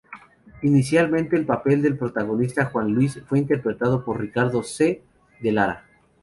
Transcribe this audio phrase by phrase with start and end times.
[0.63, 5.03] Inicialmente el papel del protagonista, Juan Luis, fue interpretado por Ricardo C.
[5.41, 5.85] de Lara.